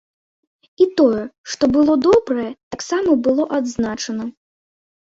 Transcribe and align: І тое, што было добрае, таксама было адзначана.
І 0.85 0.87
тое, 1.01 1.19
што 1.53 1.63
было 1.75 1.99
добрае, 2.09 2.49
таксама 2.77 3.11
было 3.29 3.43
адзначана. 3.61 4.23